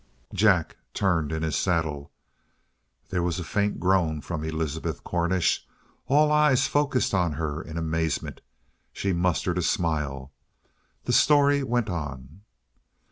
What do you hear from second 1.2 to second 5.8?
in his saddle" There was a faint groan from Elizabeth Cornish.